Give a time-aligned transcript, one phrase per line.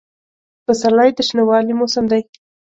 [0.65, 2.21] پسرلی د شنوالي موسم دی.